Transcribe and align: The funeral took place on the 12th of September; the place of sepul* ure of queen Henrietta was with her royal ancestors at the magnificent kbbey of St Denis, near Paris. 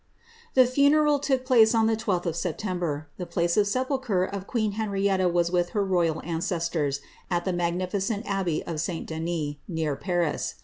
The 0.55 0.65
funeral 0.65 1.19
took 1.19 1.45
place 1.45 1.75
on 1.75 1.85
the 1.85 1.95
12th 1.95 2.25
of 2.25 2.35
September; 2.35 3.07
the 3.17 3.27
place 3.27 3.55
of 3.55 3.67
sepul* 3.67 4.07
ure 4.09 4.23
of 4.23 4.47
queen 4.47 4.71
Henrietta 4.71 5.29
was 5.29 5.51
with 5.51 5.69
her 5.77 5.85
royal 5.85 6.23
ancestors 6.23 7.01
at 7.29 7.45
the 7.45 7.53
magnificent 7.53 8.25
kbbey 8.25 8.63
of 8.65 8.81
St 8.81 9.05
Denis, 9.05 9.57
near 9.67 9.95
Paris. 9.95 10.55